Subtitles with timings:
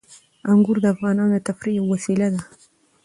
[0.51, 2.41] انګور د افغانانو د تفریح یوه وسیله ده.